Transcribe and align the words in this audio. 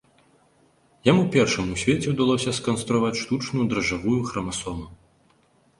Яму 1.09 1.23
першаму 1.35 1.69
ў 1.73 1.77
свеце 1.83 2.07
ўдалося 2.15 2.55
сканструяваць 2.61 3.15
штучную 3.23 3.65
дражджавую 3.75 4.19
храмасому. 4.33 4.85